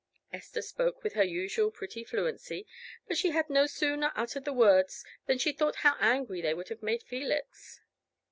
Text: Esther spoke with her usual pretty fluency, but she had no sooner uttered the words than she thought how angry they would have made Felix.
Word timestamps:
Esther 0.33 0.63
spoke 0.63 1.03
with 1.03 1.13
her 1.13 1.23
usual 1.23 1.69
pretty 1.69 2.03
fluency, 2.03 2.65
but 3.07 3.15
she 3.17 3.29
had 3.29 3.51
no 3.51 3.67
sooner 3.67 4.11
uttered 4.15 4.45
the 4.45 4.51
words 4.51 5.05
than 5.27 5.37
she 5.37 5.51
thought 5.51 5.75
how 5.85 5.95
angry 5.99 6.41
they 6.41 6.55
would 6.55 6.69
have 6.69 6.81
made 6.81 7.03
Felix. 7.03 7.81